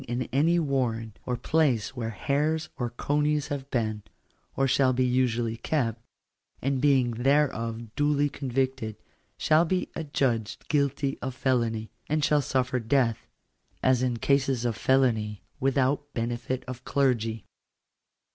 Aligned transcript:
219 0.07 0.21
in 0.21 0.29
any 0.39 0.57
warren, 0.57 1.13
or 1.27 1.37
place 1.37 1.95
where 1.95 2.09
hares 2.09 2.69
or 2.75 2.89
conies 2.89 3.49
have 3.49 3.69
been, 3.69 4.01
or 4.55 4.67
shall 4.67 4.93
be 4.93 5.05
usually 5.05 5.57
kept, 5.57 6.01
and 6.59 6.81
being 6.81 7.11
thereof 7.11 7.93
duly 7.95 8.27
convicted, 8.27 8.95
shall 9.37 9.63
be 9.63 9.89
adjudged 9.95 10.67
guilty 10.69 11.19
of 11.21 11.35
felony, 11.35 11.91
and 12.09 12.25
shall 12.25 12.41
suffer 12.41 12.79
death, 12.79 13.27
as 13.83 14.01
in 14.01 14.17
cases 14.17 14.65
of 14.65 14.75
felony, 14.75 15.43
without 15.59 16.11
benefit 16.15 16.63
of 16.67 16.83
clergy." 16.83 17.45